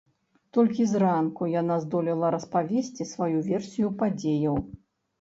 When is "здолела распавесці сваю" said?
1.85-3.37